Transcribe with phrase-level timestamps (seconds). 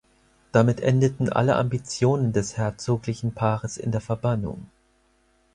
[0.51, 4.65] Damit endeten alle Ambitionen des herzoglichen Paares in der Verbannung.